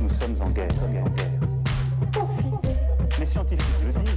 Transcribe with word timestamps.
Nous 0.00 0.08
sommes 0.10 0.34
en 0.40 0.50
guerre. 0.50 0.68
Les 3.18 3.26
scientifiques 3.26 3.66
le 3.84 3.92
disent. 3.92 4.16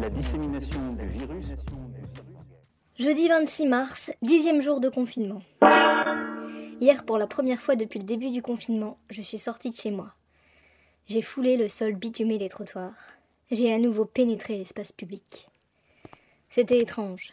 La 0.00 0.10
dissémination 0.10 0.92
du 0.94 1.06
virus. 1.06 1.54
Jeudi 2.98 3.28
26 3.28 3.66
mars, 3.66 4.10
dixième 4.22 4.60
jour 4.60 4.80
de 4.80 4.88
confinement. 4.88 5.42
Hier, 6.80 7.04
pour 7.04 7.18
la 7.18 7.26
première 7.26 7.60
fois 7.60 7.76
depuis 7.76 7.98
le 7.98 8.04
début 8.04 8.30
du 8.30 8.42
confinement, 8.42 8.98
je 9.10 9.22
suis 9.22 9.38
sortie 9.38 9.70
de 9.70 9.76
chez 9.76 9.90
moi. 9.90 10.14
J'ai 11.06 11.22
foulé 11.22 11.56
le 11.56 11.68
sol 11.68 11.94
bitumé 11.94 12.38
des 12.38 12.48
trottoirs. 12.48 12.94
J'ai 13.50 13.72
à 13.72 13.78
nouveau 13.78 14.04
pénétré 14.04 14.58
l'espace 14.58 14.92
public. 14.92 15.48
C'était 16.50 16.78
étrange. 16.78 17.32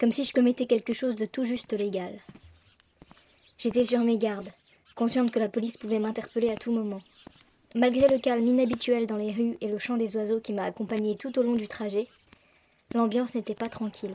Comme 0.00 0.10
si 0.10 0.24
je 0.24 0.32
commettais 0.32 0.64
quelque 0.64 0.94
chose 0.94 1.14
de 1.14 1.26
tout 1.26 1.44
juste 1.44 1.74
légal. 1.74 2.18
J'étais 3.58 3.84
sur 3.84 4.00
mes 4.00 4.16
gardes, 4.16 4.48
consciente 4.94 5.30
que 5.30 5.38
la 5.38 5.50
police 5.50 5.76
pouvait 5.76 5.98
m'interpeller 5.98 6.48
à 6.48 6.56
tout 6.56 6.72
moment. 6.72 7.02
Malgré 7.74 8.08
le 8.08 8.18
calme 8.18 8.46
inhabituel 8.46 9.06
dans 9.06 9.18
les 9.18 9.30
rues 9.30 9.58
et 9.60 9.68
le 9.68 9.78
chant 9.78 9.98
des 9.98 10.16
oiseaux 10.16 10.40
qui 10.40 10.54
m'a 10.54 10.64
accompagné 10.64 11.16
tout 11.16 11.38
au 11.38 11.42
long 11.42 11.54
du 11.54 11.68
trajet, 11.68 12.08
l'ambiance 12.94 13.34
n'était 13.34 13.54
pas 13.54 13.68
tranquille. 13.68 14.14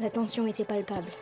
La 0.00 0.10
tension 0.10 0.48
était 0.48 0.64
palpable. 0.64 1.12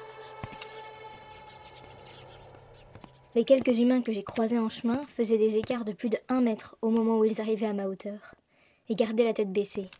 Les 3.35 3.45
quelques 3.45 3.79
humains 3.79 4.01
que 4.01 4.13
j'ai 4.13 4.25
croisés 4.25 4.59
en 4.59 4.71
chemin 4.71 5.03
faisaient 5.15 5.37
des 5.37 5.59
écarts 5.59 5.85
de 5.85 5.93
plus 5.93 6.09
de 6.09 6.19
un 6.31 6.41
mètre 6.41 6.79
au 6.81 6.89
moment 6.89 7.19
où 7.19 7.27
ils 7.27 7.43
arrivaient 7.43 7.67
à 7.67 7.75
ma 7.75 7.85
hauteur, 7.85 8.35
et 8.89 8.95
gardaient 8.95 9.25
la 9.25 9.35
tête 9.35 9.53
baissée. 9.53 9.91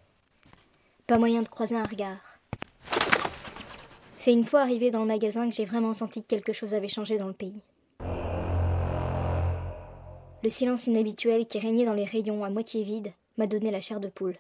Pas 1.07 1.19
moyen 1.19 1.43
de 1.43 1.49
croiser 1.49 1.77
un 1.77 1.85
regard. 1.85 2.28
C'est 4.21 4.33
une 4.33 4.45
fois 4.45 4.63
arrivé 4.63 4.91
dans 4.91 4.99
le 4.99 5.07
magasin 5.07 5.49
que 5.49 5.55
j'ai 5.55 5.65
vraiment 5.65 5.95
senti 5.95 6.23
que 6.23 6.27
quelque 6.27 6.53
chose 6.53 6.75
avait 6.75 6.89
changé 6.89 7.19
dans 7.19 7.29
le 7.29 7.33
pays. 7.33 7.63
Le 10.43 10.49
silence 10.49 10.89
inhabituel 10.89 11.47
qui 11.47 11.61
régnait 11.61 11.85
dans 11.85 11.95
les 11.95 12.05
rayons 12.05 12.43
à 12.43 12.51
moitié 12.51 12.83
vides 12.83 13.13
m'a 13.37 13.47
donné 13.47 13.71
la 13.71 13.81
chair 13.81 14.01
de 14.01 14.09
poule. 14.09 14.37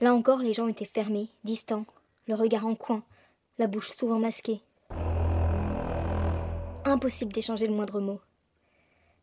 Là 0.00 0.14
encore, 0.14 0.38
les 0.38 0.52
gens 0.52 0.68
étaient 0.68 0.84
fermés, 0.84 1.30
distants, 1.42 1.84
le 2.28 2.36
regard 2.36 2.64
en 2.64 2.76
coin, 2.76 3.02
la 3.58 3.66
bouche 3.66 3.90
souvent 3.90 4.20
masquée. 4.20 4.60
Impossible 6.84 7.32
d'échanger 7.32 7.66
le 7.66 7.74
moindre 7.74 7.98
mot. 7.98 8.20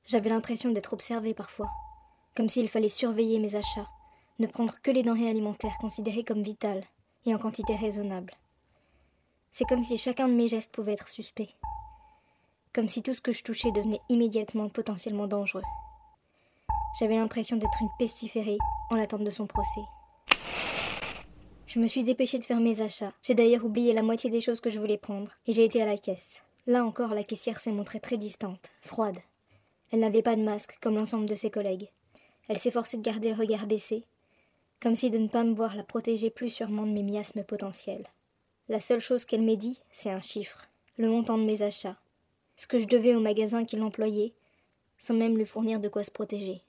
J'avais 0.06 0.30
l'impression 0.30 0.72
d'être 0.72 0.92
observée 0.92 1.34
parfois, 1.34 1.70
comme 2.36 2.50
s'il 2.50 2.68
fallait 2.68 2.90
surveiller 2.90 3.40
mes 3.40 3.56
achats, 3.56 3.88
ne 4.40 4.48
prendre 4.48 4.76
que 4.84 4.92
les 4.92 5.04
denrées 5.04 5.30
alimentaires 5.30 5.78
considérées 5.80 6.26
comme 6.26 6.44
vitales 6.44 6.84
et 7.26 7.34
en 7.34 7.38
quantité 7.38 7.76
raisonnable. 7.76 8.36
C'est 9.52 9.66
comme 9.66 9.84
si 9.84 9.98
chacun 9.98 10.28
de 10.28 10.34
mes 10.34 10.48
gestes 10.48 10.72
pouvait 10.72 10.94
être 10.94 11.10
suspect 11.10 11.50
comme 12.74 12.90
si 12.90 13.02
tout 13.02 13.14
ce 13.14 13.22
que 13.22 13.32
je 13.32 13.44
touchais 13.44 13.72
devenait 13.72 14.02
immédiatement 14.10 14.70
potentiellement 14.70 15.28
dangereux. 15.28 15.64
J'avais 17.00 17.16
l'impression 17.16 17.58
d'être 17.58 17.82
une 17.82 17.90
pestiférée 18.00 18.58
en 18.90 18.96
l'attente 18.96 19.24
de 19.24 19.32
son 19.32 19.48
procès. 19.48 19.82
Je 21.68 21.80
me 21.80 21.88
suis 21.88 22.04
dépêchée 22.04 22.40
de 22.40 22.46
faire 22.46 22.60
mes 22.60 22.82
achats. 22.82 23.14
J'ai 23.24 23.34
d'ailleurs 23.34 23.64
oublié 23.64 23.94
la 23.94 24.04
moitié 24.04 24.30
des 24.30 24.42
choses 24.42 24.60
que 24.60 24.70
je 24.70 24.80
voulais 24.80 24.98
prendre, 24.98 25.32
et 25.48 25.54
j'ai 25.54 25.64
été 25.64 25.82
à 25.82 25.86
la 25.86 25.98
caisse. 25.98 26.42
Là 26.68 26.84
encore, 26.84 27.14
la 27.14 27.24
caissière 27.24 27.60
s'est 27.60 27.72
montrée 27.72 28.02
très 28.02 28.18
distante, 28.18 28.70
froide. 28.82 29.18
Elle 29.92 30.02
n'avait 30.02 30.22
pas 30.22 30.36
de 30.36 30.44
masque, 30.44 30.78
comme 30.82 30.96
l'ensemble 30.96 31.28
de 31.28 31.36
ses 31.36 31.50
collègues. 31.50 31.90
Elle 32.50 32.60
s'efforçait 32.60 32.98
de 32.98 33.04
garder 33.04 33.30
le 33.30 33.40
regard 33.40 33.68
baissé, 33.68 34.06
comme 34.82 34.96
si 34.96 35.12
de 35.12 35.18
ne 35.18 35.28
pas 35.28 35.44
me 35.44 35.54
voir 35.54 35.76
la 35.76 35.84
protéger 35.84 36.30
plus 36.30 36.50
sûrement 36.50 36.86
de 36.86 36.92
mes 36.92 37.04
miasmes 37.04 37.44
potentiels. 37.44 38.08
La 38.68 38.82
seule 38.82 39.00
chose 39.00 39.26
qu'elle 39.26 39.44
m'ait 39.44 39.58
dit, 39.58 39.80
c'est 39.92 40.10
un 40.10 40.20
chiffre, 40.20 40.68
le 40.98 41.10
montant 41.10 41.38
de 41.38 41.44
mes 41.44 41.62
achats, 41.62 41.98
ce 42.56 42.68
que 42.68 42.80
je 42.80 42.88
devais 42.88 43.16
au 43.16 43.20
magasin 43.20 43.64
qui 43.64 43.76
l'employait, 43.76 44.34
sans 44.98 45.14
même 45.14 45.38
lui 45.38 45.46
fournir 45.46 45.80
de 45.80 45.90
quoi 45.90 46.04
se 46.04 46.12
protéger. 46.12 46.62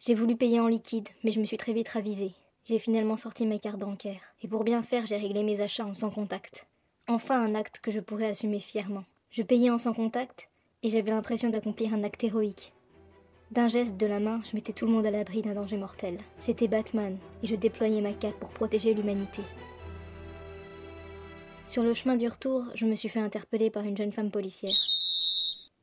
J'ai 0.00 0.14
voulu 0.14 0.36
payer 0.36 0.60
en 0.60 0.66
liquide, 0.66 1.08
mais 1.24 1.30
je 1.30 1.40
me 1.40 1.44
suis 1.44 1.56
très 1.56 1.72
vite 1.72 1.88
ravisée. 1.88 2.34
J'ai 2.64 2.78
finalement 2.78 3.16
sorti 3.16 3.46
mes 3.46 3.58
cartes 3.58 3.78
bancaires, 3.78 4.34
et 4.42 4.48
pour 4.48 4.64
bien 4.64 4.82
faire, 4.82 5.06
j'ai 5.06 5.16
réglé 5.16 5.42
mes 5.42 5.60
achats 5.60 5.86
en 5.86 5.94
sans 5.94 6.10
contact. 6.10 6.66
Enfin 7.08 7.40
un 7.40 7.54
acte 7.54 7.80
que 7.80 7.90
je 7.90 8.00
pourrais 8.00 8.28
assumer 8.28 8.60
fièrement. 8.60 9.04
Je 9.30 9.42
payais 9.42 9.70
en 9.70 9.78
sans 9.78 9.94
contact, 9.94 10.48
et 10.82 10.88
j'avais 10.88 11.10
l'impression 11.10 11.48
d'accomplir 11.48 11.94
un 11.94 12.04
acte 12.04 12.22
héroïque. 12.22 12.72
D'un 13.52 13.68
geste 13.68 13.98
de 13.98 14.06
la 14.06 14.18
main, 14.18 14.40
je 14.44 14.56
mettais 14.56 14.72
tout 14.72 14.86
le 14.86 14.92
monde 14.92 15.04
à 15.04 15.10
l'abri 15.10 15.42
d'un 15.42 15.52
danger 15.52 15.76
mortel. 15.76 16.16
J'étais 16.40 16.68
Batman, 16.68 17.18
et 17.42 17.46
je 17.46 17.54
déployais 17.54 18.00
ma 18.00 18.14
cape 18.14 18.40
pour 18.40 18.54
protéger 18.54 18.94
l'humanité. 18.94 19.42
Sur 21.66 21.82
le 21.82 21.92
chemin 21.92 22.16
du 22.16 22.26
retour, 22.26 22.64
je 22.74 22.86
me 22.86 22.96
suis 22.96 23.10
fait 23.10 23.20
interpeller 23.20 23.68
par 23.68 23.84
une 23.84 23.94
jeune 23.94 24.10
femme 24.10 24.30
policière. 24.30 24.74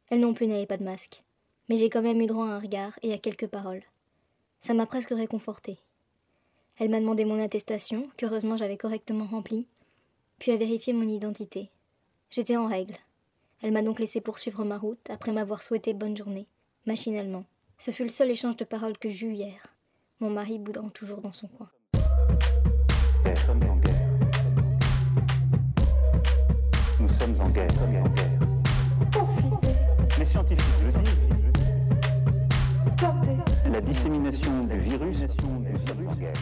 Elle 0.09 0.21
non 0.21 0.33
plus 0.33 0.47
n'avait 0.47 0.65
pas 0.65 0.77
de 0.77 0.83
masque, 0.83 1.21
mais 1.69 1.75
j'ai 1.75 1.91
quand 1.91 2.01
même 2.01 2.19
eu 2.19 2.25
droit 2.25 2.47
à 2.47 2.53
un 2.53 2.59
regard 2.59 2.97
et 3.03 3.13
à 3.13 3.19
quelques 3.19 3.45
paroles. 3.45 3.83
Ça 4.61 4.73
m'a 4.73 4.87
presque 4.87 5.11
réconfortée. 5.11 5.77
Elle 6.79 6.89
m'a 6.89 6.99
demandé 6.99 7.23
mon 7.23 7.39
attestation, 7.39 8.09
qu'heureusement 8.17 8.57
j'avais 8.57 8.77
correctement 8.77 9.27
remplie, 9.27 9.67
puis 10.39 10.51
a 10.51 10.57
vérifié 10.57 10.91
mon 10.91 11.07
identité. 11.07 11.69
J'étais 12.31 12.57
en 12.57 12.65
règle. 12.65 12.95
Elle 13.61 13.73
m'a 13.73 13.83
donc 13.83 13.99
laissé 13.99 14.21
poursuivre 14.21 14.65
ma 14.65 14.79
route 14.79 15.07
après 15.11 15.33
m'avoir 15.33 15.61
souhaité 15.61 15.93
bonne 15.93 16.17
journée, 16.17 16.47
machinalement. 16.87 17.45
Ce 17.81 17.91
fut 17.91 18.03
le 18.03 18.09
seul 18.09 18.29
échange 18.29 18.57
de 18.57 18.65
paroles 18.65 18.97
que 18.97 19.09
j'eus 19.09 19.31
hier, 19.31 19.67
mon 20.19 20.29
mari 20.29 20.59
boudant 20.59 20.89
toujours 20.89 21.21
dans 21.21 21.31
son 21.31 21.47
coin. 21.47 21.69
Nous 26.99 27.07
sommes 27.07 27.39
en 27.39 27.49
guerre. 27.49 27.67
Les 30.19 30.25
scientifiques 30.25 30.65
le 30.83 30.91
disent. 30.91 31.29
La 33.71 33.79
dissémination 33.79 34.65
du 34.65 34.77
virus. 34.77 35.21
Nous 35.21 35.87
sommes 35.87 36.07
en 36.09 36.15
guerre. 36.15 36.33